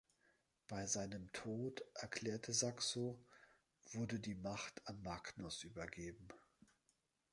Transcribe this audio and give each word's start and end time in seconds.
"Bei 0.67 0.87
seinem 0.87 1.31
Tod", 1.31 1.83
erklärte 1.93 2.53
Saxo, 2.53 3.23
"wurde 3.91 4.19
die 4.19 4.33
Macht 4.33 4.81
an 4.87 4.99
Magnus 5.03 5.61
übergeben". 5.63 6.27